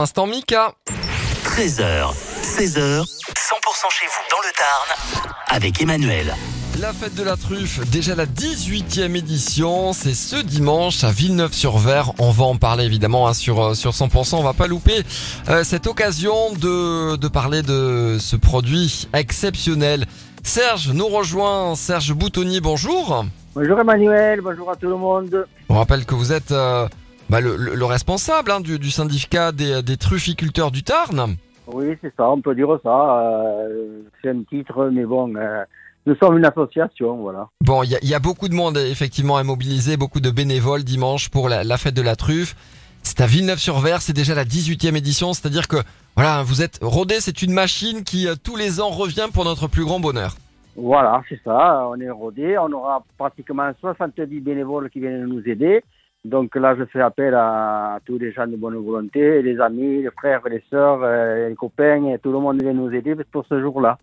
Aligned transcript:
Instant 0.00 0.28
Mika. 0.28 0.74
13h, 1.42 2.12
16h, 2.44 3.00
100% 3.00 3.04
chez 3.90 4.06
vous 4.06 4.22
dans 4.30 4.38
le 4.38 4.52
Tarn 4.56 5.26
avec 5.48 5.82
Emmanuel. 5.82 6.36
La 6.80 6.92
fête 6.92 7.16
de 7.16 7.24
la 7.24 7.36
truffe, 7.36 7.80
déjà 7.90 8.14
la 8.14 8.26
18e 8.26 9.16
édition, 9.16 9.92
c'est 9.92 10.14
ce 10.14 10.36
dimanche 10.36 11.02
à 11.02 11.10
Villeneuve-sur-Ver. 11.10 12.12
On 12.20 12.30
va 12.30 12.44
en 12.44 12.54
parler 12.54 12.84
évidemment 12.84 13.26
hein, 13.26 13.34
sur, 13.34 13.60
euh, 13.60 13.74
sur 13.74 13.90
100%, 13.90 14.36
on 14.36 14.44
va 14.44 14.52
pas 14.52 14.68
louper 14.68 15.02
euh, 15.48 15.64
cette 15.64 15.88
occasion 15.88 16.52
de, 16.52 17.16
de 17.16 17.26
parler 17.26 17.62
de 17.62 18.18
ce 18.20 18.36
produit 18.36 19.08
exceptionnel. 19.14 20.06
Serge 20.44 20.90
nous 20.90 21.08
rejoint, 21.08 21.74
Serge 21.74 22.12
Boutonnier, 22.12 22.60
bonjour. 22.60 23.24
Bonjour 23.56 23.80
Emmanuel, 23.80 24.42
bonjour 24.42 24.70
à 24.70 24.76
tout 24.76 24.86
le 24.86 24.96
monde. 24.96 25.44
On 25.68 25.74
rappelle 25.74 26.04
que 26.06 26.14
vous 26.14 26.32
êtes 26.32 26.52
euh, 26.52 26.86
bah, 27.28 27.40
le, 27.40 27.56
le- 27.56 27.74
le 27.74 27.84
responsable 27.84 28.50
hein, 28.50 28.60
du, 28.60 28.78
du 28.78 28.90
syndicat 28.90 29.52
des, 29.52 29.82
des 29.82 29.96
trufficulteurs 29.96 30.70
du 30.70 30.82
Tarn. 30.82 31.36
Oui, 31.66 31.96
c'est 32.00 32.12
ça, 32.16 32.30
on 32.30 32.40
peut 32.40 32.54
dire 32.54 32.68
ça. 32.82 33.18
euh, 33.20 34.02
c'est 34.22 34.30
un 34.30 34.42
titre, 34.48 34.88
mais 34.92 35.04
bon, 35.04 35.34
euh, 35.36 35.62
nous 36.06 36.14
sommes 36.16 36.38
une 36.38 36.46
association, 36.46 37.16
voilà. 37.18 37.48
Bon, 37.62 37.82
il 37.82 37.90
y 38.02 38.06
y 38.06 38.14
a 38.14 38.18
beaucoup 38.18 38.48
de 38.48 38.54
monde 38.54 38.78
effectivement 38.78 39.36
à 39.36 39.44
mobiliser, 39.44 39.96
beaucoup 39.98 40.20
de 40.20 40.30
bénévoles 40.30 40.82
dimanche 40.84 41.28
pour 41.28 41.48
la, 41.50 41.64
la 41.64 41.76
fête 41.76 41.94
de 41.94 42.02
la 42.02 42.16
truffe. 42.16 42.56
C'est 43.02 43.20
à 43.20 43.26
Villeneuve-sur-Ver, 43.26 44.00
c'est 44.02 44.12
déjà 44.12 44.34
la 44.34 44.44
18e 44.44 44.96
édition, 44.96 45.32
c'est-à-dire 45.32 45.68
que 45.68 45.76
voilà, 46.16 46.42
vous 46.42 46.62
êtes 46.62 46.78
rodé, 46.82 47.16
c'est 47.20 47.42
une 47.42 47.52
machine 47.52 48.02
qui 48.02 48.26
euh, 48.26 48.34
tous 48.42 48.56
les 48.56 48.80
ans 48.80 48.88
revient 48.88 49.28
pour 49.32 49.44
notre 49.44 49.68
plus 49.68 49.84
grand 49.84 50.00
bonheur. 50.00 50.36
Voilà, 50.76 51.22
c'est 51.28 51.40
ça, 51.44 51.86
on 51.90 52.00
est 52.00 52.10
rodé. 52.10 52.56
On 52.58 52.72
aura 52.72 53.04
pratiquement 53.18 53.70
70 53.80 54.40
bénévoles 54.40 54.88
qui 54.90 55.00
viennent 55.00 55.26
nous 55.26 55.42
aider. 55.46 55.82
Donc 56.28 56.54
là, 56.56 56.76
je 56.78 56.84
fais 56.84 57.00
appel 57.00 57.34
à 57.34 57.98
tous 58.04 58.18
les 58.18 58.32
gens 58.32 58.46
de 58.46 58.56
bonne 58.56 58.76
volonté, 58.76 59.40
les 59.40 59.58
amis, 59.60 60.02
les 60.02 60.10
frères, 60.10 60.42
les 60.48 60.62
sœurs, 60.68 61.00
euh, 61.02 61.48
les 61.48 61.54
copains, 61.54 62.04
et 62.12 62.18
tout 62.18 62.30
le 62.30 62.38
monde 62.38 62.62
vient 62.62 62.74
nous 62.74 62.92
aider 62.92 63.14
pour 63.32 63.46
ce 63.46 63.58
jour-là. 63.60 63.96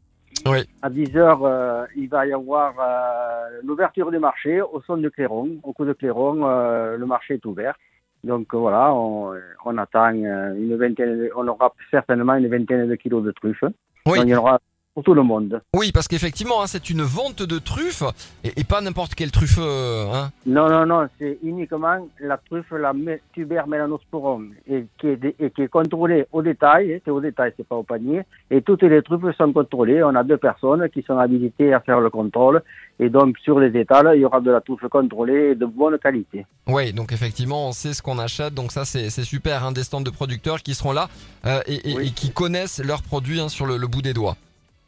Oui. 0.48 0.68
À 0.82 0.90
10 0.90 1.18
heures, 1.18 1.44
euh, 1.44 1.86
il 1.96 2.10
va 2.10 2.26
y 2.26 2.34
avoir 2.34 2.74
euh, 2.80 3.60
l'ouverture 3.64 4.10
du 4.10 4.18
marché 4.18 4.62
au 4.62 4.82
son 4.86 4.98
de 4.98 5.10
clairon. 5.10 5.50
Au 5.64 5.72
coup 5.72 5.86
de 5.86 5.94
clairon, 5.94 6.48
euh, 6.48 6.98
le 6.98 7.06
marché 7.06 7.36
est 7.36 7.46
ouvert. 7.46 7.76
Donc 8.24 8.48
voilà, 8.54 8.92
on, 8.92 9.36
on 9.66 9.78
attend 9.78 10.10
une 10.10 10.76
vingtaine, 10.78 11.30
on 11.36 11.48
aura 11.48 11.72
certainement 11.92 12.34
une 12.34 12.48
vingtaine 12.48 12.88
de 12.88 12.96
kilos 12.96 13.24
de 13.24 13.32
truffes. 13.32 13.64
Oui. 14.08 14.18
Donc, 14.18 14.26
il 14.26 14.30
y 14.30 14.36
en 14.36 14.40
aura 14.40 14.60
pour 14.96 15.04
tout 15.04 15.14
le 15.14 15.24
monde. 15.24 15.62
Oui, 15.76 15.92
parce 15.92 16.08
qu'effectivement, 16.08 16.62
hein, 16.64 16.68
c'est 16.68 16.90
une 16.90 17.02
vente 17.02 17.44
de 17.44 17.60
truffes 17.60 18.04
et, 18.46 18.54
et 18.62 18.64
pas 18.64 18.80
n'importe 18.80 19.14
quelle 19.14 19.30
truffe. 19.30 19.58
euh, 19.60 20.06
hein. 20.14 20.32
Non, 20.46 20.70
non, 20.70 20.86
non, 20.86 21.08
c'est 21.20 21.38
uniquement 21.44 22.08
la 22.22 22.38
truffe, 22.38 22.72
la 22.72 22.94
mé- 22.94 23.20
tuber 23.34 23.62
melanosporum, 23.68 24.54
et 24.68 24.86
qui 24.98 25.08
est, 25.08 25.18
dé- 25.18 25.36
et 25.38 25.52
qui 25.52 25.64
est 25.64 25.68
contrôlée 25.68 26.26
au 26.32 26.42
détail, 26.42 26.94
hein, 26.94 27.00
c'est 27.04 27.12
au 27.12 27.20
détail, 27.20 27.52
c'est 27.58 27.68
pas 27.68 27.76
au 27.76 27.84
panier, 27.84 28.22
et 28.50 28.62
toutes 28.62 28.84
les 28.84 29.02
truffes 29.04 29.36
sont 29.38 29.52
contrôlées. 29.52 30.02
On 30.02 30.16
a 30.16 30.24
deux 30.24 30.38
personnes 30.38 30.88
qui 30.90 31.02
sont 31.04 31.18
habilitées 31.18 31.74
à 31.74 31.82
faire 31.82 32.00
le 32.00 32.10
contrôle, 32.10 32.64
et 32.98 33.10
donc 33.10 33.38
sur 33.40 33.60
les 33.60 33.78
étals, 33.78 34.12
il 34.16 34.22
y 34.22 34.26
aura 34.26 34.40
de 34.40 34.50
la 34.52 34.62
truffe 34.62 34.88
contrôlée 34.90 35.52
et 35.52 35.56
de 35.56 35.66
bonne 35.66 35.98
qualité. 36.00 36.46
Oui, 36.68 36.94
donc 36.94 37.12
effectivement, 37.12 37.68
on 37.68 37.74
sait 37.74 37.94
ce 37.94 38.02
qu'on 38.02 38.18
achète, 38.18 38.54
donc 38.54 38.72
ça 38.72 38.86
c'est 38.86 39.10
c'est 39.10 39.24
super, 39.26 39.66
hein, 39.66 39.74
des 39.74 39.84
stands 39.84 40.00
de 40.00 40.10
producteurs 40.10 40.64
qui 40.64 40.74
seront 40.74 40.94
là 40.94 41.10
euh, 41.46 41.60
et, 41.68 41.92
et- 41.92 41.96
Oui. 41.98 42.08
et 42.08 42.12
qui 42.12 42.32
connaissent 42.32 42.82
leurs 42.82 43.04
produits 43.04 43.42
hein, 43.42 43.50
sur 43.50 43.66
le, 43.66 43.76
le 43.76 43.88
bout 43.88 44.02
des 44.02 44.14
doigts. 44.14 44.38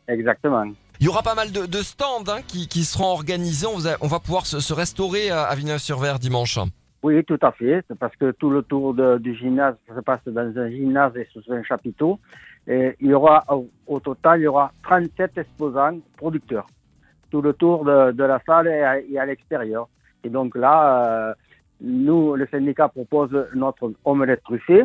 Exactement. 0.08 0.63
Il 1.00 1.05
y 1.05 1.09
aura 1.09 1.22
pas 1.22 1.36
mal 1.36 1.52
de, 1.52 1.66
de 1.66 1.77
stands 1.80 2.23
hein, 2.27 2.39
qui, 2.47 2.67
qui 2.67 2.83
seront 2.83 3.11
organisés. 3.11 3.67
On 3.67 3.77
va, 3.77 3.97
on 4.02 4.08
va 4.08 4.19
pouvoir 4.19 4.45
se, 4.45 4.59
se 4.59 4.73
restaurer 4.73 5.30
à, 5.30 5.44
à 5.44 5.55
Villeneuve-sur-Ver 5.55 6.17
dimanche. 6.19 6.58
Oui, 7.03 7.23
tout 7.25 7.38
à 7.41 7.52
fait, 7.52 7.83
parce 8.00 8.16
que 8.16 8.31
tout 8.31 8.50
le 8.50 8.63
tour 8.63 8.94
de- 8.95 9.17
du 9.19 9.35
gymnase 9.35 9.75
se 9.88 10.00
passe 10.02 10.22
dans 10.25 10.58
un 10.58 10.69
gymnase 10.69 11.16
et 11.16 11.28
sous 11.31 11.44
un 11.53 11.61
chapiteau. 11.63 12.19
Et 12.67 12.95
il 13.00 13.08
y 13.09 13.13
aura, 13.13 13.45
au, 13.50 13.69
au 13.85 14.00
total, 14.00 14.39
il 14.39 14.44
y 14.44 14.47
aura 14.47 14.72
37 14.83 15.38
exposants 15.38 16.00
producteurs. 16.17 16.66
Tout 17.30 17.41
le 17.41 17.53
tour 17.53 17.85
de, 17.85 18.11
de 18.11 18.23
la 18.23 18.41
salle 18.45 18.67
et 18.67 18.81
à, 18.81 19.00
et 19.00 19.19
à 19.19 19.25
l'extérieur. 19.25 19.88
Et 20.24 20.29
donc 20.29 20.56
là, 20.56 21.29
euh, 21.29 21.34
nous, 21.81 22.35
le 22.35 22.47
syndicat 22.50 22.88
propose 22.88 23.29
notre 23.53 23.91
omelette 24.03 24.41
truffée. 24.44 24.84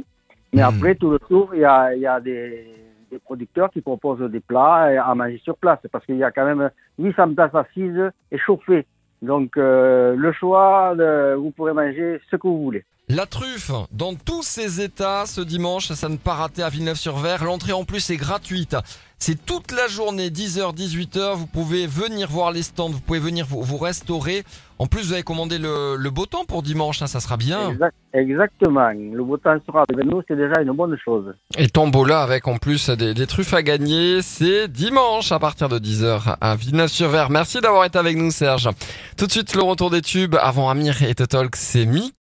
Mais 0.53 0.60
Mhm. 0.62 0.69
après, 0.77 0.94
tout 0.97 1.10
le 1.10 1.19
tour, 1.21 1.50
il 1.54 1.60
y 1.60 1.65
a, 1.65 1.94
il 1.94 2.03
y 2.03 2.06
a 2.06 2.21
des, 2.21 2.66
des 3.12 3.19
producteurs 3.19 3.71
qui 3.71 3.81
proposent 3.83 4.31
des 4.31 4.41
plats 4.41 4.89
à 5.05 5.15
manger 5.15 5.39
sur 5.45 5.56
place. 5.56 5.78
Parce 5.93 6.05
qu'il 6.06 6.17
y 6.17 6.25
a 6.25 6.33
quand 6.33 6.45
même 6.47 6.71
800 6.99 7.34
places 7.34 7.55
assises 7.55 8.11
et 8.33 8.39
chauffées. 8.39 8.87
Donc, 9.21 9.56
euh, 9.56 10.17
le 10.17 10.33
choix, 10.33 10.95
de- 10.97 11.34
vous 11.34 11.51
pourrez 11.53 11.72
manger 11.75 12.21
ce 12.31 12.37
que 12.37 12.49
vous 12.49 12.62
voulez. 12.65 12.84
La 13.09 13.27
truffe, 13.27 13.73
dans 13.91 14.15
tous 14.15 14.43
ses 14.43 14.81
états, 14.81 15.27
ce 15.27 15.41
dimanche, 15.41 15.89
ça 15.93 16.09
ne 16.09 16.17
pas 16.17 16.35
rater 16.35 16.63
à 16.63 16.69
Villeneuve-sur-Ver. 16.71 17.45
L'entrée 17.45 17.73
en 17.73 17.85
plus 17.85 18.09
est 18.11 18.17
gratuite. 18.17 18.77
C'est 19.19 19.45
toute 19.45 19.71
la 19.71 19.87
journée, 19.87 20.31
10h, 20.31 20.75
18h. 20.75 21.35
Vous 21.35 21.47
pouvez 21.47 21.87
venir 21.87 22.29
voir 22.29 22.51
les 22.53 22.63
stands, 22.63 22.89
vous 22.91 23.01
pouvez 23.01 23.19
venir 23.21 23.45
vous, 23.47 23.63
vous 23.63 23.77
restaurer. 23.77 24.45
En 24.79 24.87
plus, 24.87 25.07
vous 25.09 25.13
avez 25.13 25.23
commandé 25.23 25.59
le, 25.59 25.95
le 25.97 26.11
beau 26.11 26.27
temps 26.27 26.45
pour 26.45 26.63
dimanche, 26.63 27.03
hein, 27.03 27.07
ça 27.07 27.21
sera 27.21 27.37
bien. 27.37 27.71
Exact- 27.71 27.95
exactement. 28.15 28.89
Le 28.91 29.23
beau 29.23 29.37
temps 29.37 29.57
sera 29.65 29.84
avec 29.89 30.05
nous, 30.07 30.23
c'est 30.27 30.34
déjà 30.34 30.61
une 30.61 30.73
bonne 30.73 30.97
chose. 31.05 31.33
Et 31.57 31.69
Tombola 31.69 32.23
avec 32.23 32.49
en 32.49 32.57
plus 32.57 32.89
des, 32.91 33.15
des 33.15 33.27
truffes 33.29 33.55
à 33.55 33.63
gagner, 33.63 34.23
c'est 34.23 34.67
dimanche 34.67 35.31
à 35.31 35.39
partir 35.39 35.69
de 35.69 35.79
10h 35.79 36.37
à 36.41 36.57
Villeneuve-sur-Ver. 36.57 37.31
Merci 37.31 37.61
d'avoir 37.61 37.84
été 37.84 37.99
avec 37.99 38.17
nous 38.17 38.33
Serge. 38.33 38.71
Tout 39.17 39.27
de 39.29 39.33
suite 39.33 39.55
le 39.55 39.63
retour 39.63 39.91
des 39.91 40.01
tubes 40.03 40.34
avant 40.41 40.69
Amir 40.69 41.01
et 41.03 41.15
Totalk, 41.15 41.55
c'est 41.55 41.87
Mi 41.87 42.11